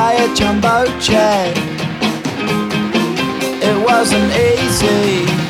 [0.00, 1.54] by a jumbo jet.
[3.68, 5.49] It wasn't easy.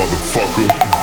[0.00, 0.99] motherfucker.